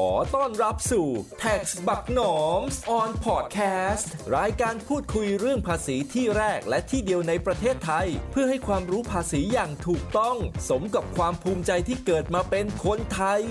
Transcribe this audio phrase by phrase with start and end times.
[0.00, 1.08] ขอต้อนรับสู่
[1.42, 2.60] Tax บักหนอม
[2.98, 10.36] on podcast รายการพูดคุยเรื่องภาษีที่แรกและที่เดียวในประเทศไทย เพื่อให้ความรู้ภาษีอย่างถูกต้อง
[10.68, 13.42] สมกับความภูมิใจที่เกิดมาเป็นคนไทย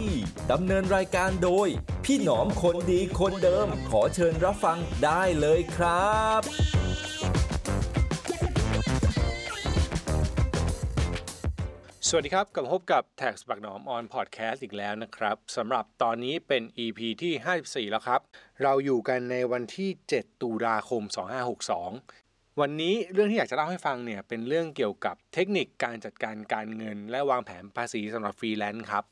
[0.52, 1.68] ดำเนินรายการโดย
[2.06, 6.42] พี่หนอมคนดีคนเดิม ขอเชิญรับฟังได้เลยครับ
[12.18, 18.22] สวัสดีครับกลับพบกับ TAXBugnoms on podcast อีกแล้วนะครับสำหรับตอนนี้เป็น EP ที่ 54 แล้วครับ
[18.64, 21.02] เราอยู่กันในวันที่ 7 ตุลาคม
[21.82, 29.04] 2562 วันนี้เรื่องที่อยากจะเล่าให้ฟังเนี่ยเป็นเรื่องเกี่ยวกับเทคนิคการจัดการการเงิน และวางแผนภาษีสำหรับฟรีแลนซ์ครับ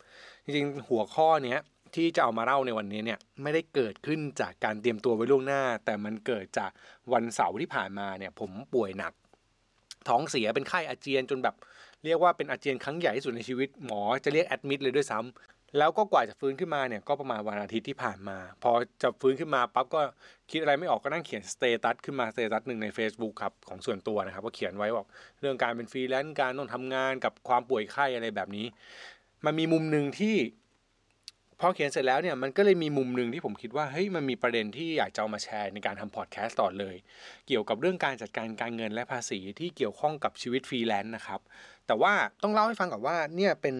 [0.43, 1.59] จริงๆ หัวข้อเนี้ย
[1.95, 6.71] ที่จะเอามาเล่าในวันนี้เนี่ยไม่ได้เกิดขึ้นจากการเตรียมตัวไว้ล่วงหน้า แต่มันเกิดจาก
[7.13, 9.13] วันเสาร์ที่ผ่านมาเนี่ยผมป่วยหนัก
[10.09, 11.55] ท้องเสียเป็นไข้อาเจียนจนแบบ
[12.05, 20.01] เรียกว่าเป็นอาเจียนครั้งใหญ่ที่สุดในชีวิตหมอจะเรียก admit เลยด้วยซ้ำแล้วก็กว่าจะฟื้นขึ้นมาเนี่ยก็ประมาณวันอาทิตย์ที่ผ่านมา พอจะฟื้นขึ้นมาปั๊บก็
[20.51, 25.07] คิดอะไรไม่ออกก็นั่งเขียน status ขึ้นมา status หนึ่งใน Facebook ครับของส่วนตัวนะครับก็เขียนไว้บอก
[25.39, 28.65] เรื่องการเป็นฟรีแลนซ์การต้องทำงานกับความป่วยไข้อะไรแบบนี้
[29.45, 30.35] มันมีมุมหนึ่งที่
[31.63, 36.95] พอเขียนเสร็จแล้วเนี่ยมันก็เลยมีมุมหนึ่งที่ผมคิดว่าเฮ้ยมันมีประเด็นที่อยากจะเอามาแชร์ในการทำพอดแคสต์ต่อเลย
[37.47, 41.39] เกี่ยวกับเรื่องการจัดการการเงินและภาษีที่เกี่ยวข้องกับชีวิตฟรีแลนซ์นะครับ
[41.87, 43.75] แต่ว่าต้องเล่าให้ฟังก่อนว่าเนี่ยเป็น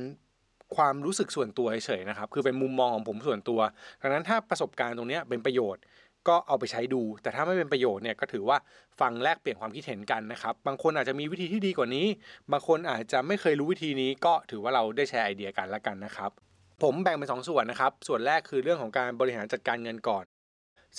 [0.76, 3.60] ความรู้สึกส่วนตัวเฉยๆนะครับ คือเป็นมุมมองของผมส่วนตัว
[4.02, 5.82] ดังนั้นถ้าประสบการณ์ตรงนี้เป็นประโยชน์
[6.28, 8.58] ก็เอาไปใช้ดู แต่ถ้าไม่เป็นประโยชน์เนี่ยก็ถือว่า
[9.00, 12.08] ฟังแลกเปลี่ยนความคิดเห็นกันนะครับ บางคนอาจจะมีวิธีที่ดีกว่านี้
[12.52, 16.51] บางคนอาจจะไม่เคยรู้วิธีนี้ก็ถือว่าเราได้แชร์ไอเดียกันละกันนะครับ
[16.82, 20.24] ผมแบ่งเป็นสองส่วนนะครับ ส่วนแรกคือเรื่องของการบริหารจัดการเงินก่อน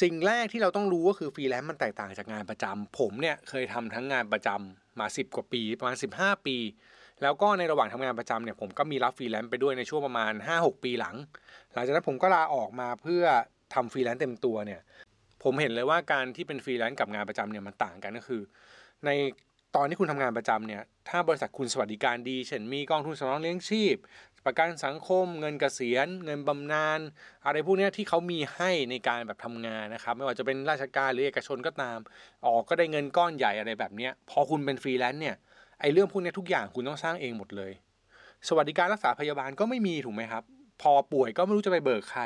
[0.03, 6.57] สิ่งแรกที่เราต้องรู้ก็คือฟรีแลนซ์มันแตกต่างจากงานประจำผมเนี่ยเคยทำทั้งงานประจำมา 10 กว่าปี ประมาณ 15 ปี
[7.23, 11.17] แล้วก็ในระหว่างทำงานประจำเนี่ยผมก็มีรับฟรีแลนซ์ไปด้วยในช่วงประมาณ 5-6 ปีหลัง
[11.75, 13.25] หลังจากนั้นผมก็ลาออกมาเพื่อ
[13.75, 14.81] ทำฟรีแลนซ์เต็มตัวเนี่ย
[15.43, 18.43] ผมเห็นเลยว่าการที่เป็นฟรีแลนซ์กับงานประจำเนี่ยมันต่างกันก็คือ
[19.07, 19.11] ใน
[19.77, 23.97] ตอนที่คุณทำงานประจำเนี่ยถ้าบริษัทคุณสวัสดิการดี เช่นมีกองทุนสำรองเลี้ยงชีพ
[24.47, 27.01] ประกันสังคม เงินเกษียณ เงินบำนาญ
[27.45, 31.99] อะไรพวกนี้ที่เขามีให้ในการแบบทำงานนะครับ ไม่ว่าจะเป็นราชการหรือเอกชนก็ตาม
[32.47, 35.37] ออกก็ได้เงินก้อนใหญ่อะไรแบบนี้พอคุณเป็นฟรีแลนซ์เนี่ย
[35.81, 37.73] ไอ้เรื่องพวกนี้ทุกอย่างคุณต้องสร้างเองหมดเลย
[38.49, 40.45] สวัสดิการรักษาพยาบาลก็ไม่มีถูกไหมครับ
[40.83, 42.23] พอป่วยก็ไม่รู้จะไปเบิกใคร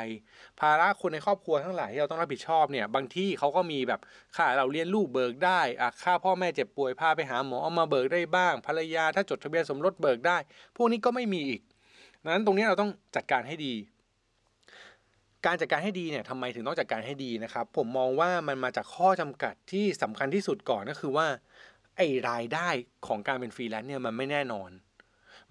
[0.59, 3.99] ภาระคนในครอบครัวทั้งหลายที่เราต้องรับผิดชอบเนี่ย บางที่เขาก็มีแบบ
[4.35, 10.37] ค่าเล่าเรียนลูกเบิกได้อะค่าพ่อแม่เจ็บป่วยพาไปหาหมอเอามาเบิกได้บ้าง ภรรยาถ้าจดทะเบียนสมรสเบิกได้
[10.75, 11.61] พวกนี้ก็ไม่มีอีก
[12.27, 13.73] ดังนั้นตรงนี้เราต้องจัดการให้ดี
[15.45, 21.27] การจัดการให้ดีเนี่ยทำไมถึงต้องจัดการให้ดีนะครับ ผมมองว่ามันมาจากข้อจำกัดที่สำคัญที่สุดก่อนก็คือว่า
[21.97, 22.69] ไอ้รายได้
[23.07, 24.69] ของการเป็นฟรีแลนซ์เนี่ยมันไม่แน่นอน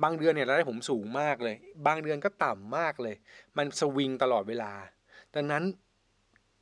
[0.03, 3.15] บางเดือนเนี่ยรายได้ผมสูงมากเลย บางเดือนก็ต่ำมากเลย
[3.57, 4.73] มันสวิงตลอดเวลา
[5.35, 5.63] ดังนั้น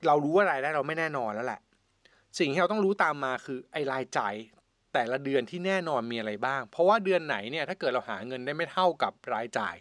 [0.07, 1.61] เรารู้ว่ารายได้เราไม่แน่นอนแล้วแหละ
[2.39, 4.35] สิ่งที่เราต้องรู้ตามมาคือไอ้รายจ่าย
[4.95, 9.75] แต่ละเดือนที่แน่นอนมีอะไรบ้าง เพราะว่าเดือนไหนเนี่ยถ้าเกิดเราหาเงินได้ไม่เท่ากับรายจ่าย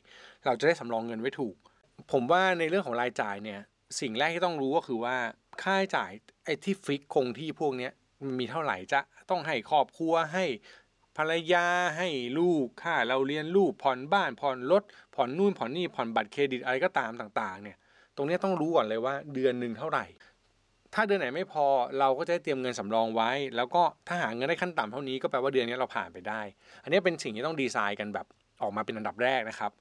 [0.46, 1.56] เราจะได้สำรองเงินไว้ถูก
[2.12, 3.60] ผมว่าในเรื่องของรายจ่ายเนี่ย
[4.00, 5.16] สิ่งแรกที่ต้องรู้ก็คือว่า
[5.64, 6.12] ค่าใช้จ่าย
[6.46, 7.92] ไอ้ที่ฟิกคงที่พวกเนี้ย
[8.40, 10.46] มีเท่าไหร่จะต้องให้ครอบครัวให้
[11.18, 11.66] ภรรยา
[11.98, 12.10] ให้
[12.40, 14.84] ลูกค่าเราเรียนลูกผ่อนบ้านผ่อนรถ
[15.16, 17.78] ผ่อนนู่นผ่อนนี่ผ่อนบัตรเครดิตอะไรก็ตามต่างๆเนี่ย
[18.16, 20.06] ตรงนี้ต้องรู้ก่อนเลยว่าเดือนหนึ่งเท่าไหร่
[20.94, 21.66] ถ้าเดือนไหนไม่พอ
[22.00, 26.42] เราก็จะได้เตรียมเงินสำรองไว้ แล้วก็ถ้าหาเงินได้ขั้นต่ำเท่านี้ก็แปลว่าเดือนนี้เราผ่านไปได้
[26.84, 28.26] อันนี้เป็นสิ่งที่ต้องดีไซน์กันแบบ
[28.62, 29.72] ออกมาเป็นอันดับแรกนะครับ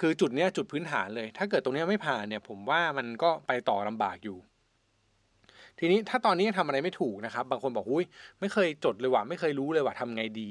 [0.00, 4.38] คือจุดนี้จุดพื้นฐานเลย ถ้าเกิดตรงนี้ไม่ผ่านเนี่ยผมว่ามันก็ไปต่อลำบากอยู่
[5.78, 8.04] ทีนี้ถ้าตอนนี้ยังทำอะไรไม่ถูกนะครับ บางคนบอกอุ้ย
[8.40, 10.50] ไม่เคยจดเลยว่ะไม่เคยรู้เลยว่าทำไงดี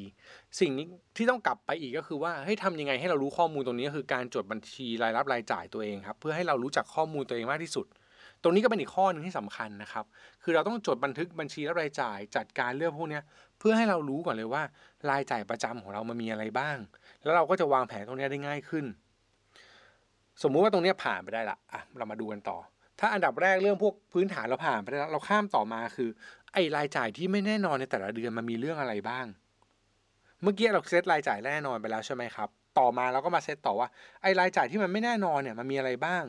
[0.59, 0.85] สิ่งนี้
[1.17, 7.85] ที่ต้องกลับไปอีกก็คือว่าเฮ้ยทำยังไงให้เรารู้ข้อมูลตรงนี้ก็คือการจดบัญชีรายรับรายจ่ายตัวเองครับ เพื่อให้เรารู้จักข้อมูลตัวเองมากที่สุด
[8.43, 10.05] ตรงนี้ก็เป็นอีกข้อหนึ่งที่สำคัญนะครับ
[10.43, 13.19] คือเราต้องจดบันทึกบัญชีรับรายจ่ายจัดการเรื่องพวกนี้
[13.59, 14.63] เพื่อให้เรารู้ก่อนเลยว่า
[15.09, 16.77] รายจ่ายประจำของเรามันมีอะไรบ้าง
[17.23, 18.85] แล้วเราก็จะวางแผนตรงนี้ได้ง่ายขึ้น
[20.43, 22.57] สมมุติว่าตรงนี้ผ่านไปได้ละอะเรามาดูกันต่อ
[22.99, 26.09] ถ้าอันดับแรกเรื่องพวกพื้นฐานเราผ่านไปได้แล้ว เราข้ามต่อมาคือ
[26.53, 29.25] ไอ้รายจ่ายที่ไม่แน่นอนในแต่ละเดือนมันมีเรื่องอะไรบ้าง
[30.41, 32.49] เมื่อกี้เราเซตรายจ่ายแน่นอนไปแล้วใช่ไหมครับ
[32.79, 33.87] ต่อมาเราก็มาเซตต่อว่า
[34.21, 36.23] ไอ้รายจ่ายที่มันไม่แน่นอนเนี่ยมันมีอะไรบ้าง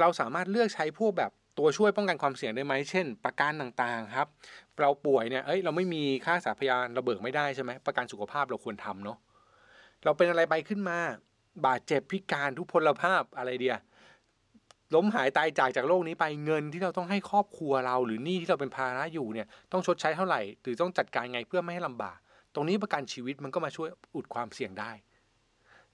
[0.00, 4.28] เราสามารถเลือกใช้พวกแบบตัวช่วยป้องกันความเสี่ยงได้ไหมเช่น ประกันต่างๆครับ
[4.80, 9.18] เราป่วยเนี่ยเอ้ยเราไม่มีค่าสาพยาบาลเราเบิกไม่ได้ใช่ไหมประกันสุขภาพเราควรทำเนาะ
[10.04, 10.98] เราเป็นอะไรไปขึ้นมา
[11.66, 13.76] บาดเจ็บพิการทุพพลภาพอะไรเดีย
[14.94, 22.18] ล้มหายตายจากจากโลกนี้ไปเงินที่เราต้องให้ครอบครัวเรา หรือหนี้ที่เราเป็นภาระอยู่เนี่ยต้องชดใช้เท่าไหร่ หรือต้องจัดการไงเพื่อไม่ให้ลำบาก
[22.54, 24.90] ตรงนี้ประกันชีวิตมันก็มาช่วยอุดความเสี่ยงได้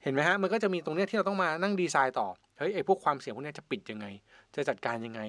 [0.03, 2.29] เห็นไหมฮะมันก็จะมีตรงเนี้ยที่เราต้องมานั่งดีไซน์ต่อ
[2.61, 4.07] เฮ้ยไอ้พวกความเสี่ยงพวกนี้จะปิดยังไง
[4.55, 5.21] จะจัดการยังไง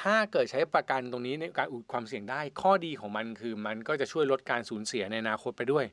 [0.00, 5.84] ถ้าเกิดใช้ประกันตรงนี้ในการอุดความเสี่ยงได้ ข้อดีของมันคือมันก็จะช่วยลดการสูญเสียในอนาคตไปด้วย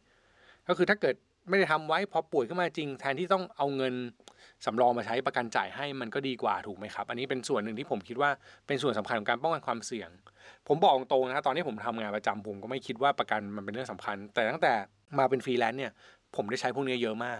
[0.67, 1.15] ก็คือถ้าเกิด
[1.49, 3.93] ไม่ได้ทำไว้พอป่วยขึ้นมาจริง แทนที่ต้องเอาเงิน
[4.65, 8.29] สำรองมาใช้ประกันจ่ายให้มันก็ดีกว่าถูกไหมครับ อันนี้เป็นส่วนหนึ่งที่ผมคิดว่า
[8.67, 10.09] เป็นส่วนสำคัญของการป้องกันความเสี่ยง
[10.67, 14.73] ผมบอกตรงนะตอนที่ผมทำงานประจำผมก็ไม่คิดว่าประกันมันเป็นเรื่องสำคัญ แต่ตั้งแต่
[15.19, 15.91] มาเป็นฟรีแลนซ์เนี่ย
[16.35, 17.39] ผมได้ใช้พวกนี้เยอะมาก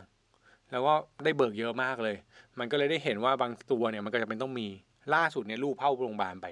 [0.72, 0.94] แล้วก็
[1.24, 2.16] ได้เบิกเยอะมากเลย
[2.60, 4.68] มันก็เลยได้เห็นว่าบางตัวเนี่ยมันก็จำเป็นต้องมี
[5.14, 6.48] ล่าสุดเนี่ยลูกเข้าโรงพยาบาลไป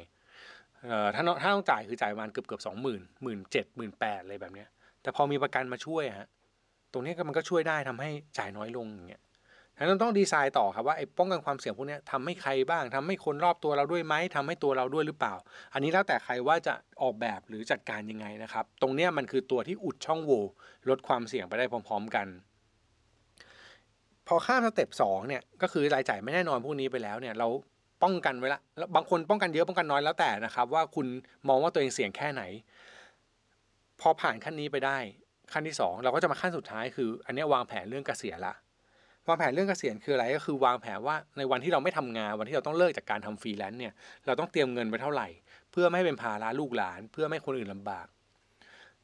[0.88, 4.70] เอ่อถ้าถ้าต้องจ่ายคือจ่ายประมาณเกือบเกือบสองหมื่นหมื่นเจ็ดหมื่นแปดอะไรแบบเนี้ย
[5.02, 6.28] แต่พอมีประกันมาช่วยฮะ
[6.92, 9.22] ตรงนี้ก็มันก็ช่วยได้ทำให้จ่ายน้อยลงอย่างเงี้ย
[9.78, 15.34] ฉะนั้นต้องดีไซน์ต่อครับว่าไอ้ป้องกันความเสี่ยงพวกนี้ทำให้ใครบ้างทำให้คนรอบตัวเราด้วยไหมทำให้ตัวเราด้วยหรือเปล่า
[15.74, 20.44] อันนี้แล้วแต่ใครว่าจะออกแบบหรือจัดการยังไงนะครับ ตรงเนี้ยมันคือตัวที่อุดช่องโหว่
[20.90, 22.28] ลดความเสี่ยงไปได้พร้อม ๆ กัน
[24.28, 27.48] พอข้ามสเต็ปสองเนี่ยก็คือรายจ่ายไม่แน่นอนพวกนี้ไปแล้วเนี่ยเรา
[28.04, 31.08] ป้องกันไว้ละแล้วบางคนป้องกันเยอะป้องกันน้อยแล้วแต่นะครับ ว่าคุณ
[31.48, 32.44] มองว่าตัวเองเสี่ยงแค่ไหน
[34.02, 34.98] พอผ่านขั้นนี้ไปได้
[35.54, 38.54] ขั้นที่สองเราก็จะมาขั้นสุดท้ายคือ อันนี้วางแผนเรื่องเกษียณละ
[39.28, 43.94] วางแผนเรื่องเกษียณคืออะไรก็คือวางแผนว่าในวันที่เราไม่ทำงานวันที่เราต้องเลิกจากการทำฟรีแลนซ์เนี่ย
[44.26, 45.28] เราต้องเตรียมเงินไปเท่าไหร่
[45.72, 48.08] เพื่อไม่ให้เป็นภาระลูกหลาน เพื่อไม่ให้คนอื่นลำบาก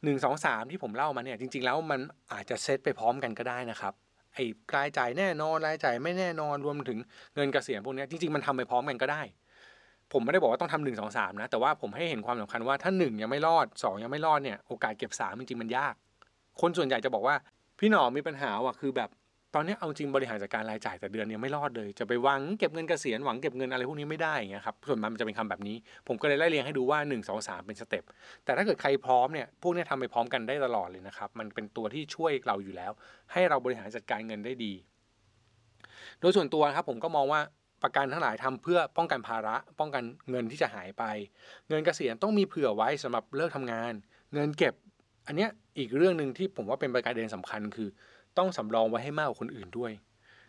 [0.03, 1.99] หนึ่งสองสามที่ผมเล่ามาเนี่ยจริง ๆ แล้วมัน
[2.33, 3.93] อาจจะเซตไปพร้อมกันก็ได้นะครับ
[4.33, 4.45] ไอ้
[4.75, 6.99] รายจ่ายแน่นอนรายจ่ายไม่แน่นอนรวมถึง
[7.35, 9.21] เงินเกษียณพวกนี้จริงๆมันทำไปพร้อมกันก็ได้
[10.13, 15.93] ผมไม่ได้บอกว่าต้องทำหนึ่งสองสามนะ แต่ว่าผมให้เห็นความสำคัญว่าถ้าหนึ่งยังไม่รอดสองยังไม่รอดเนี่ยโอกาสเก็บสามจริงๆมันยาก
[16.61, 17.35] คนส่วนใหญ่จะบอกว่า
[17.79, 19.09] พี่หนอมมีปัญหาว่ะคือแบบ
[19.55, 25.75] ตอนนี้เอาจริงบริหารจัดการรายจ่ายแต่เดือนยังไม่รอดเลย จะไปหวังเก็บเงินเกษียณหวังเก็บเงินอะไรพวกนี้ไม่ได้อย่างเงี้ยครับส่วนมันจะเป็นคำแบบนี้
[26.07, 28.03] ผมก็เลยไล่เรียงให้ดูว่า 1 2 3 เป็นสเต็ป
[28.45, 32.91] แต่ถ้าเกิดใครพร้อมเนี่ยพวกนี้ทำไปพร้อมกันได้ตลอดเลยนะครับ มันเป็นตัวที่ช่วยเราอยู่แล้ว
[33.31, 34.73] ให้เราบริหารจัดการเงินได้ดี
[36.19, 37.41] โดยส่วนตัวครับผมก็มองว่า
[37.83, 41.03] ประกันทั้งหลายทำเพื่อป้องกันภาระป้องกันเงินที่จะหายไป
[41.69, 43.93] เงินเกษียณต้องมีเผื่อไว้สำหรับเลิกทำงาน
[44.33, 44.73] เงินเก็บ
[45.27, 47.89] อันเนี้ยอีกเรื่องหนึ่งที่ผมว่าเป็นประการเด่นสำคัญคือ
[48.37, 49.91] ต้องสำรองไว้ให้มากกว่าคนอื่นด้วย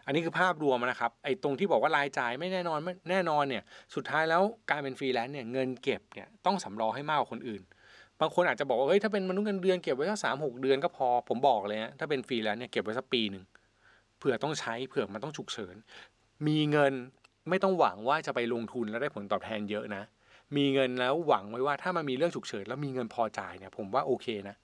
[0.07, 3.63] อันนี้คือภาพรวมนะครับไอ้ตรงที่บอกว่ารายจ่ายไม่แน่นอนไม่แน่นอนเนี่ย
[3.95, 7.63] สุดท้ายแล้วการเป็นฟรีแลนซ์เนี่ยเงินเก็บเนี่ยต้องสำรองให้มากกว่าคนอื่น
[8.21, 13.45] บางคนอาจจะบอกว่าเฮ้ยถ้าเป็นมนุษย์เงินเดือนเก็บไว้สักสามหกเดือนก็พอผมบอกเลยฮะถ้าเป็นฟรีแลนซ์เนี่ยเก็บไว้สักปีหนึ่ง
[14.19, 15.75] เผื่อต้องใช้เผื่อมันต้องฉุกเฉิน
[16.47, 16.93] มีเงิน
[17.49, 20.03] ไม่ต้องหวังว่าจะไปลงทุนแล้วได้ผลตอบแทนเยอะนะ
[20.57, 24.57] มีเงินแล้วหวังไว้ว่าถ้ามันมีเรื่องฉุกเฉินแล้วมีเงินพอจ่ายเนี่ยผมว่าโอเคนะ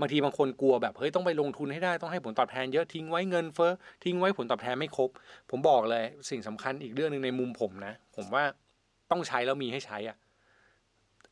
[0.00, 3.72] บางทีบางคนกลัวแบบเฮ้ยต้องไปลงทุนให้ได้ต้องให้ผลตอบแทนเยอะทิ้งไว้เงินเฟ้อ
[4.04, 5.10] ทิ้งไว้ผลตอบแทนไม่ครบ
[5.50, 8.44] ผมบอกเลยสิ่งสำคัญอีกเรื่องหนึ่งในมุมผมนะ ผมว่า
[9.10, 10.16] ต้องใช้แล้วมีให้ใช้อะ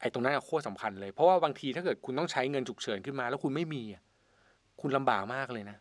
[0.01, 3.83] ไอ้ตรงนั้นโคตรสำคัญเลย เพราะว่าบางทีถ้าเกิดคุณต้องใช้เงินฉุกเฉินขึ้นมา แล้วคุณไม่มี
[4.81, 5.77] คุณลำบากมากเลยนะ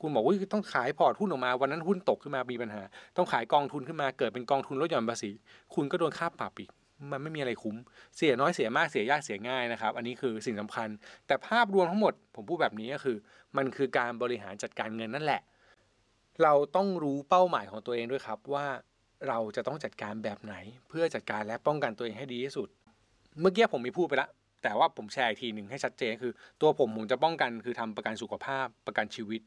[0.00, 2.82] คุณบอกว่าต้องขายพอร์ตหุ้นออกมาวันนั้นหุ้นตกขึ้นมามีปัญหา
[3.16, 5.30] ต้องขายกองทุนขึ้นมาเกิดเป็นกองทุนลดหย่อนภาษี
[5.74, 6.70] คุณก็โดนค่าปรับอีก
[7.10, 7.76] มันไม่มีอะไรคุ้ม
[8.16, 10.88] เสียน้อยเสียมากเสียยากเสียง่ายนะครับ อันนี้คือสิ่งสำคัญ
[11.26, 13.16] แต่ภาพรวมทั้งหมด ผมพูดแบบนี้ก็คือ
[13.56, 15.42] มันคือการบริหารจัดการเงินนั่นแหละ
[16.42, 18.66] เราต้องรู้เป้าหมายของตัวเองด้วยครับว่า
[19.28, 20.54] เราจะต้องจัดการแบบไหน
[20.88, 22.68] เพื่อจัดการและป้องกันตัวเองให้ดีที่สุด
[23.40, 24.30] เมื่อกี้ผมมีพูดไปแล้ว
[24.62, 29.42] แต่ว่าผมแชร์อีกทีหนึ่งให้ชัดเจนคือ ตัวผมผมจะป้องกันคือทำประกันสุขภาพประกันชีวิต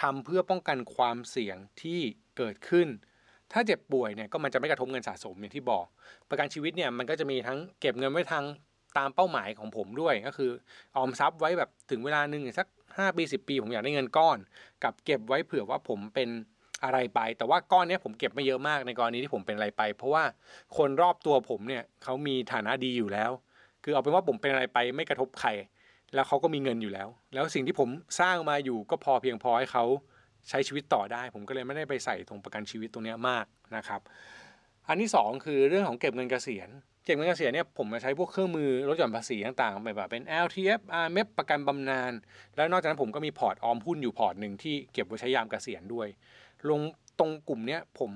[0.00, 2.00] ทำเพื่อป้องกันความเสี่ยงที่
[2.36, 2.88] เกิดขึ้น
[3.52, 5.86] ถ้าเจ็บป่วยเนี่ยก็มันจะไม่กระทบเงินสะสมอย่างที่บอก
[6.28, 8.44] ประกันชีวิตเนี่ยมันก็จะมีทั้งเก็บเงินไว้ทาง
[8.98, 10.50] ตามเป้าหมายของผมด้วยก็คือ
[10.96, 14.38] ออมทรัพย์ไว้แบบถึงเวลาหนึ่งสัก 5 ปี 10 ปี ผมอยากได้เงินก้อน
[14.84, 16.28] กับเก็บไว้เผื่อว่าผมเป็น
[16.84, 20.24] อะไรไป แต่ว่าก้อนนี้ผมเก็บไม่เยอะมากในกรณีที่ผมเป็นอะไรไป เพราะว่า
[20.76, 23.30] คนรอบตัวผมเนี่ยเขามีฐานะดีอยู่แล้ว
[23.84, 25.50] คือเอาเป็นว่าผมเป็นอะไรไปไม่กระทบใคร
[26.14, 27.88] แล้วเขาก็มีเงินอยู่แล้ว แล้วสิ่งที่ผม
[28.20, 29.84] สร้างมาอยู่ก็พอเพียงพอให้เขา
[30.48, 34.00] ใช้ชีวิตต่อได้ ผมก็เลยไม่ได้ไปใส่ตรงประกันชีวิตตรงนี้มากนะครับ
[34.88, 36.68] อันที่ 2 คือเรื่องของเก็บเงินเกษียณ
[37.04, 42.12] เก็บเงินเกษียณเนี่ยผมมาใช้พวกเครื่องมือลดหย่อนภาษีต่างๆแบบเป็น LTF RMF ประกันบำนาญ
[42.56, 46.08] แล้วนอกจากนั้นผมก็มีพอร์ตออมหุ้นอยู่พอร์ตหนึ่งที่เก็บไว้ใช้ยามเกษียณด้วย
[46.68, 46.80] ลง
[47.18, 48.12] ตรงกลุ่มเนี้ยผม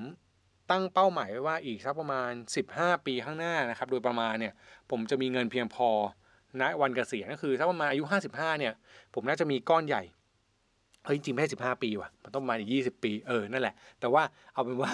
[0.71, 2.31] ตั้งเป้าหมายไว้ว่าอีกสักประมาณ
[2.71, 4.53] 15 ปีข้างหน้านะครับโดยประมาณเนี่ย
[4.91, 5.89] ผมจะมีเงินเพียงพอ
[6.61, 8.73] ณวันเกษียณก็คือสักประมาณอายุ 55เนี่ย
[9.15, 10.03] ผมน่าจะมีก้อนใหญ่
[11.05, 14.23] เฮ้ยจริงไม่ใช่สิบห้าปีว่ะมันต้องมาอีกยี่สิบปีเออนั่นแหละ แต่ว่า
[14.55, 14.93] เอาเป็นว่า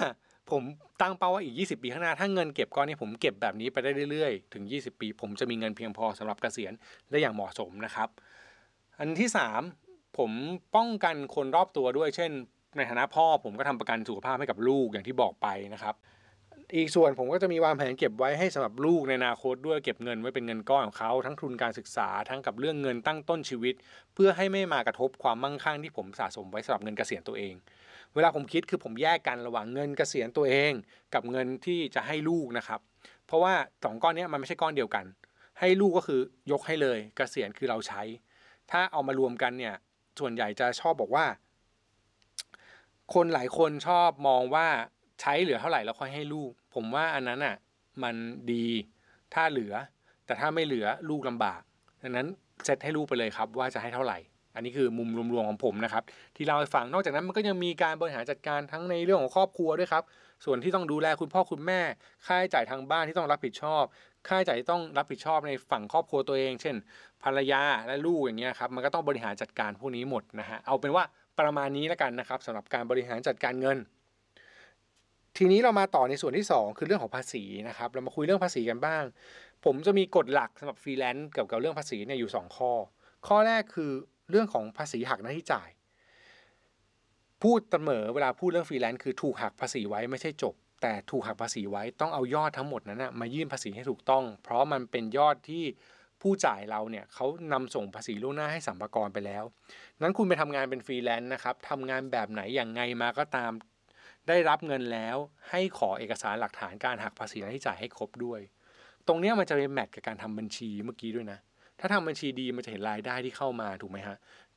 [0.51, 0.63] ผม
[1.01, 6.73] ตั้งเป้าว่าอีก 20 ปีข้างหน้า ถ้าเงินเก็บก้อนนี้ผมเก็บแบบนี้ไปได้เรื่อยๆ ถึง 20 ปี ผมจะมีเงินเพียงพอสำหรับเกษียณ
[7.11, 8.09] ได้อย่างเหมาะสมนะครับ
[8.99, 9.31] อันที่
[9.73, 10.31] 3 ผม
[10.77, 12.31] ป้องกันคนรอบตัวด้วย เช่น
[12.77, 15.95] ในฐานะพ่อผมก็ทำประกันสุขภาพให้กับลูกอย่างที่บอกไปนะครับ
[16.75, 23.75] อีกส่วนผมก็จะมีวางแผนเก็บไว้ให้สำหรับลูกในอนาคตด้วยเก็บเงินไว้เป็นเงินก้อนของเขาทั้งทุนการศึกษาทั้งกับเรื่องเงินตั้งต้นชีวิต
[24.15, 27.55] เพื่อให้ไม่มากระทบความมั่งคั่งที่ผมสะสมไว้สำหรับเงินเกษียณตัวเอง
[28.15, 30.73] เวลาผมคิดคือผมแยกกันระหว่างเงินเกษียณตัวเอง
[31.15, 32.81] กับเงินที่จะให้ลูกนะครับ
[33.27, 33.55] เพราะว่า
[33.85, 35.05] สองก้อนนี้มันไม่ใช่ก้อนเดียวกัน
[35.61, 36.21] ให้ลูกก็คือ
[36.51, 38.03] ยกให้เลยเกษียณคือเราใช้
[38.71, 39.75] ถ้าเอามารวมกันเนี่ย
[40.21, 41.27] ส่วนใหญ่จะชอบบอกว่า
[43.15, 44.69] คนหลายคนชอบมองว่า
[45.21, 47.57] ใช้เหลือเท่าไหร่แล้วค่อยให้ลูก ผมว่าอันนั้นอะ
[48.03, 48.15] มัน
[48.53, 48.67] ดี
[49.35, 49.73] ถ้าเหลือ
[50.27, 51.61] แต่ถ้าไม่เหลือลูกลำบาก
[52.03, 52.27] ดังนั้น
[52.65, 54.19] เซตให้ลูกไปเลยครับ ว่าจะให้เท่าไหร่
[54.55, 56.03] อันนี้คือมุมรวมๆของผมนะครับ
[56.37, 60.05] ที่เล่าให้ฟังนอกจากนั้นมันก็ยังมีการบริหารจัดการทั้งในเรื่องของครอบครัวด้วยครับ
[60.45, 61.81] ส่วนที่ต้องดูแลคุณพ่อคุณแม่
[62.27, 63.83] ค่าใช้จ่ายทางบ้านที่ต้องรับผิดชอบ
[64.29, 66.77] ค่าใช้จ่ายที่ต้องรับผิดชอบในฝั่งครอบครัวตัวเอง เช่น
[67.23, 71.05] ภรรยาและลูกอย่างเงี้ยครับมันก็ต้องบริหารจัดการพวกนี้หมดนะฮะเอาเป็นว่า
[71.41, 73.79] ประมาณนี้แล้วกันนะครับสำหรับการบริหารจัดการเงิน
[75.37, 79.05] ทีนี้เรามาต่อในส่วนที่ 2 คือเรื่องของภาษีนะครับ เรามาคุยเรื่องภาษีกันบ้าง
[79.65, 82.73] ผมจะมีกฎหลักสำหรับฟรีแลนซ์เกี่ยวกับเรื่องภาษีเนี่ยอยู่ 2 ข้อ
[83.27, 83.91] ข้อแรกคือ
[84.31, 85.69] เรื่องของภาษีหักหน้าที่จ่าย
[87.43, 95.65] พูดเสมอเวลาพูดเรื่องฟรีแลนซ์คือถูกหักภาษีไว้ไม่ใช่จบ แต่ถูกหักภาษีไว้ต้องเอายอดทั้งหมดนั้นนะมายื่นภาษีให้ถูกต้อง เพราะมันเป็นยอดที่
[96.23, 99.45] ผู้จ่ายเราเนี่ยเขานำส่งภาษีล่วงหน้าให้สรรพากรไปแล้ว
[100.03, 103.53] นั้นคุณไปทำงานเป็นฟรีแลนซ์นะครับทำงานแบบไหนอย่างไงมาก็ตาม
[104.29, 105.17] ได้รับเงินแล้ว
[105.51, 108.41] ให้ขอเอกสารหลักฐานการหักภาษีหน้าที่จ่ายให้ครบด้วย
[109.07, 111.39] ตรงนี้มันจะเป็นแมทกับการทำบัญชีเมื่อกี้ด้วยนะ
[111.81, 114.17] ถ้าทำบัญชีดีมันจะเห็นรายได้ที่เข้ามาถูกไหมฮะ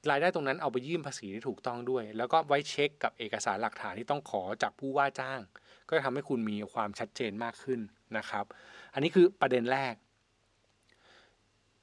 [0.09, 5.39] รายได้ตรงนั้นเอาไปยื่นภาษีที่ถูกต้องด้วย แล้วก็ไว้เช็คกับเอกสารหลักฐานที่ต้องขอจากผู้ว่าจ้าง
[5.87, 7.79] ก็จะทำให้คุณมีความชัดเจนมากขึ้น
[8.17, 8.45] นะครับ
[8.93, 9.93] อันนี้คือประเด็นแรก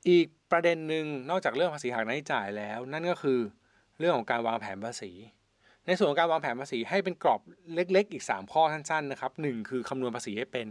[0.09, 3.40] อีกประเด็นหนึ่งนอกจากเรื่องภาษีหักหน้าที่จ่ายแล้ว นั่นก็คือ
[3.99, 5.12] เรื่องของการวางแผนภาษี
[5.87, 7.40] ในส่วนของการวางแผนภาษีให้เป็นกรอบ
[7.75, 10.66] เล็ก ๆ อีก 3 ข้อสั้นๆนะครับหนึ่งคือคำนวณภาษีให้เป็น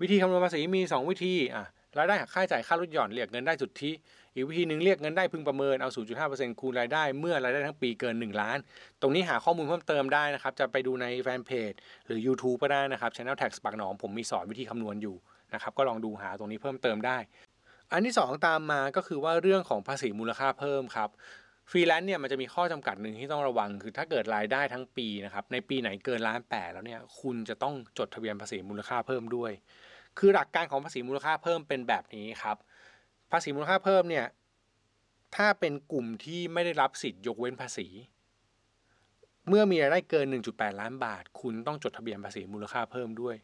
[0.00, 1.66] วิธีคำนวณภาษีมี 2 วิธีอะ
[1.98, 3.90] รายได้หักค่าจ่ายค่าลดหย่อนเรียกเงินได้สุทธิ
[4.34, 5.88] อีกวิธีหนึ่งเรียกเงินได้พึงประเมินเอา
[6.24, 8.58] 0.5%คูณรายได้เมื่อรายได้ทั้งปีเกิน 1 ล้าน
[9.00, 11.72] ตรงนี้หาข้อมูลเพิ่มเติมได้นะครับ จะไปดูในแฟนเพจ
[12.06, 15.16] หรือ YouTube ก็ได้นะครับ Channel Tax ปากหนองผมมีสอนวิธีคำนวณอยู่
[15.54, 17.18] นะครับก็ลองดูหาตรงนี้เพิ่มเติมได้
[17.92, 21.10] อันที่ 2 ตามมาก็คือว่าเรื่องของภาษีมูลค่าเพิ่มครับ
[21.70, 29.52] ฟรีแลนซ์เนี่ยมันจะมีข้อจำกัดหนึ่งที่ต้องระวัง คือถ้าเกิดรายได้ทั้งปีนะครับในปีไหนเกินล้านแปดแล้วเนี่ยคุณจะต้องจดทะเบียนภาษีมูลค่าเพิ่มด้วย
[30.18, 32.56] คือหลักการของภาษีมูลค่าเพิ่มเป็นแบบนี้ครับ
[33.32, 34.26] ภาษีมูลค่าเพิ่มเนี่ย
[35.36, 37.86] ถ้าเป็นกลุ่มที่ไม่ได้รับสิทธิ์ยกเว้นภาษี
[39.48, 43.36] เมื่อมีรายได้เกิน 1.8 ล้านบาท คุณต้องจดทะเบียนภาษีมูลค่าเพิ่มด้วย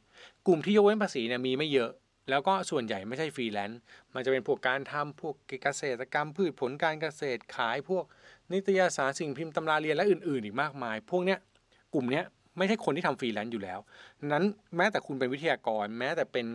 [0.47, 1.91] กลุ่มที่ยกเว้นภาษีเนี่ยมีไม่เยอะ
[2.31, 3.81] แล้วก็ส่วนใหญ่ไม่ใช่ฟรีแลนซ์
[4.15, 8.05] มันจะเป็นพวกการทำพวกเกษตรกรรม พืชผลการเกษตรขายพวก
[8.53, 11.39] นิตยสารสิ่งพิมพ์ตำราเรียนและอื่น ๆ อีกมากมาย พวกเนี้ย
[11.95, 12.25] กลุ่มเนี้ย
[12.59, 13.79] ไม่ใช่คนที่ทำฟรีแลนซ์อยู่แล้ว
[14.33, 14.45] นั้น
[14.77, 16.47] แม้แต่คุณเป็นวิทยากร แม้แต่เป็น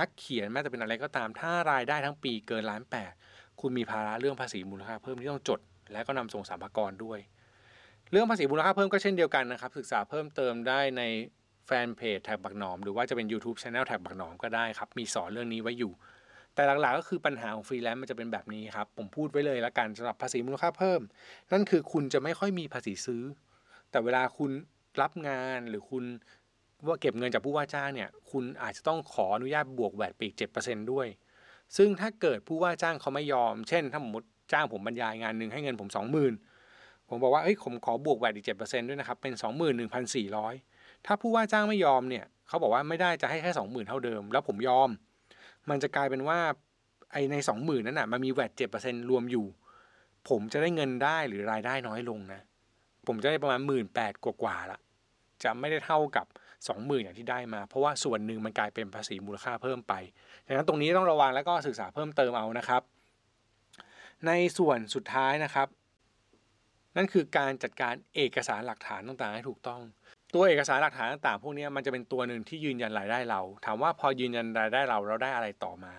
[0.00, 3.12] นักเขียนแม้แต่เป็นอะไรก็ตาม ถ้ารายได้ทั้งปีเกินล้านแปด
[3.60, 5.60] คุณมีภาระเรื่องภาษีมูลค่าเพิ่มที่ต้องจด
[5.92, 7.18] และก็นำส่งสรรพากรด้วย
[8.10, 11.02] เรื่องภาษีมูลค่าเพิ่มก็เช่นเดียวกันนะครับ ศึกษาเพิ่มเติมได้ใน
[11.66, 15.92] แฟนเพจ TaxBugnoms หรือว่าจะเป็น YouTube c h anel แท็กบักหนอมก็ได้ครับ มีสอนเรื่องนี้ไว้อยู่
[16.54, 21.00] แต่หลักๆก็คือปัญหาของฟรีแลนซ์มันจะเป็นแบบนี้ครับ ผมพูดไว้เลยละกันสำหรับภาษีมูลค่าเพิ่ม
[21.52, 23.22] นั่นคือคุณจะไม่ค่อยมีภาษีซื้อ
[23.90, 24.50] แต่เวลาคุณ
[25.02, 26.04] รับงานหรือคุณ
[26.86, 31.06] ว่าเก็บเงินจากผู้ว่าจ้างเนี่ย คุณอาจจะต้องขออนุญาตบวก VAT อีก7%ด้วย
[31.76, 35.88] ซึ่งถ้าเกิดผู้ว่าจ้างเขาไม่ยอม เช่น ถ้าสมมติจ้างผมบรรยายงานหนึ่งให้เงินผม
[36.48, 38.54] 20,000 ผมบอกว่าเอ้ยผมขอบวก VAT อีกเจ็
[38.88, 39.32] ด้วยนะครับ เป็น
[40.00, 40.71] 21,400
[41.06, 44.88] ถ้าผู้ว่าจ้างไม่ยอมเนี่ยเขาบอกว่าไม่ได้จะให้แค่สองหมื่นเท่าเดิม แล้วผมยอม
[45.70, 46.38] มันจะกลายเป็นว่า
[47.12, 49.46] ไอในสองหมื่นนั้นน่ะมันมีแวดเจ็ดเปอร์เซ็นรวมอยู่
[50.28, 52.40] ผมจะได้เงินได้หรือรายได้น้อยลงนะ
[53.06, 54.78] ผมจะได้ประมาณหมื่นแปดกว่าๆละ
[55.44, 56.26] จะไม่ได้เท่ากับ
[56.68, 59.94] สองหมื่นอย่างที่ได้มา เพราะว่าส่วนหนึ่งมันกลายเป็นภาษีมูลค่าเพิ่มไป
[60.46, 62.82] ดังนั้นตรงนี้ต้องระวังแล้วก็ศึกษาเพิ่มเติมเอานะครับ
[64.26, 65.68] ในส่วนสุดท้ายนะครับ
[66.96, 69.80] นั่นคือการจัดการเอกสารหลักฐานต่างๆให้ถูกต้อง
[70.34, 75.92] ตัวเอกสารหลักฐานต่างๆ พวกนี้มันจะเป็นตัวหนึ่งที่ยืนยันรายได้เรา ถามว่าพอยืนยันรายได้เราเราได้อะไรต่อมา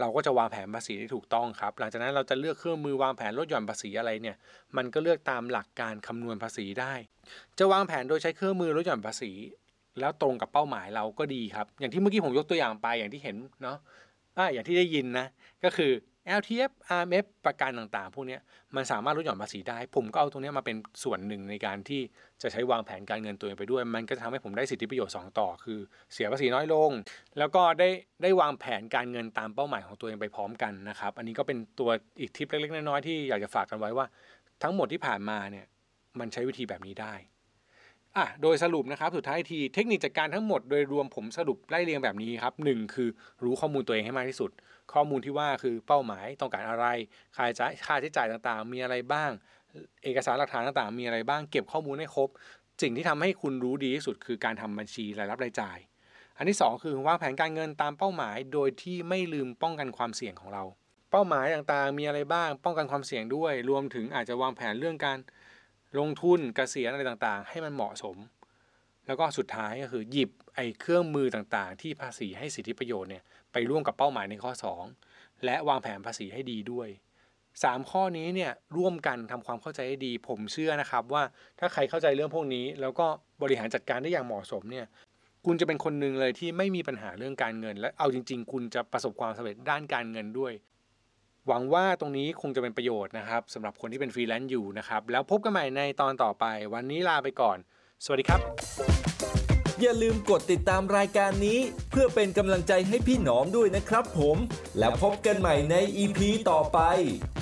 [0.00, 4.36] เราก็จะวางแผนภาษีที่ถูกต้องครับ หลังจากนั้นเราจะเลือกเครื่องมือวางแผนลดหย่อนภาษีอะไรเนี่ย
[4.76, 6.94] มันก็เลือกตามหลักการคำนวณภาษีได้
[7.58, 9.32] จะวางแผนโดยใช้เครื่องมือลดหย่อนภาษี
[10.00, 13.78] แล้วตรงกับเป้าหมายเราก็ดีครับ อย่างที่เมื่อกี้ผมยกตัวอย่างไปอย่างที่เห็นเนาะ
[14.38, 15.26] อ่าอย่างที่ได้ยินนะ
[15.64, 15.92] ก็คือ
[16.38, 18.38] LTF RMF ประกันต่างๆ พวกนี้
[18.76, 22.00] มันสามารถลดหย่อนภาษีได้ ผมก็เอาตรงนี้มาเป็นส่วนหนึ่งในการที่
[22.42, 25.78] จะใช้วางแผนการเงินตัวเองไปด้วย มันก็จะทำให้ผมได้สิทธิประโยชน์ 2 ต่อ คือ
[26.12, 26.90] เสียภาษีน้อยลง
[27.38, 27.88] แล้วก็ได้
[28.22, 31.90] ได้วางแผนการเงินตามเป้าหมายของตัวเองไปพร้อมกันนะครับ อันนี้ก็เป็นตัว
[32.20, 34.06] อีกทิปเล็กๆน้อยๆที่อยากจะฝากกันไว้ว่า
[34.62, 35.66] ทั้งหมดที่ผ่านมาเนี่ย
[36.20, 37.14] มันใช้วิธีแบบนี้ได้
[38.16, 43.08] อะโดยสรุปนะครับสุดท้ายทีเทคนิคจัดการทั้งหมดโดยรวมผมสรุปไล่เรียงแบบนี้ครับหนึ่งคือ
[43.44, 44.50] รู้ข้อมูลตัวเองให้มากที่สุด
[44.92, 46.86] ข้อมูลที่ว่าคือเป้าหมายต้องการอะไร
[47.36, 49.30] ค่าใช้จ่ายค่าใช้จ่ายต่างๆ มีอะไรบ้าง
[50.04, 52.28] เอกสารหลักฐานต่างๆ มีอะไรบ้าง เก็บข้อมูลให้ครบ
[52.82, 55.78] สิ่งที่ทำให้คุณรู้ดีที่สุดคือการทำบัญชีรายรับรายจ่าย
[56.36, 60.64] อันที่ 2 คือวางแผนการเงินตามเป้าหมาย โดยที่ไม่ลืมป้องกันความเสี่ยงของเรา
[61.10, 65.18] เป้าหมายต่างๆ มีอะไรบ้าง ป้องกันความเสี่ยงด้วย รวมถึงอาจจะวางแผนเรื่องการ
[65.98, 68.16] ลงทุนเกษียณอะไรต่างๆ ให้มันเหมาะสม
[69.06, 74.52] แล้วก็สุดท้ายก็คือหยิบไอ้เครื่องมือต่างๆ ที่ภาษีให้สิทธิประโยชน์เนี่ย ไปร่วมกับเป้าหมายในข้อ
[74.98, 76.88] 2 และวางแผนภาษีให้ดีด้วย
[77.44, 81.22] 3 ข้อนี้เนี่ยร่วมกันทำความเข้าใจให้ดี ผมเชื่อนะครับว่า
[81.58, 83.06] ถ้าใครเข้าใจเรื่องพวกนี้ แล้วก็
[83.42, 84.86] บริหารจัดการได้อย่างเหมาะสมเนี่ย
[85.46, 90.52] คุณจะเป็นคนหนึ่งเลยที่ไม่มีปัญหาเรื่องการเงิน และเอาจริง ๆ คุณจะประสบความสำเร็จด้านการเงินด้วย
[91.46, 97.58] หวังว่าตรงนี้คงจะเป็นประโยชน์นะครับสำหรับคนที่เป็นฟรีแลนซ์อยู่นะครับ แล้วพบกันใหม่ในตอนต่อไป วันนี้ลาไปก่อน
[98.04, 98.95] สวัสดีครับ
[99.80, 104.36] อย่าลืมกดติดตามรายการนี้ เพื่อเป็นกำลังใจให้พี่หนอมด้วยนะครับผม
[104.78, 106.78] แล้วพบกันใหม่ในอีพีต่อไป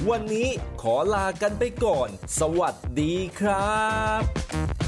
[0.09, 0.49] วันนี้
[0.83, 2.09] ขอลากันไปก่อน
[2.41, 3.83] สวัสดีครั
[4.21, 4.84] บ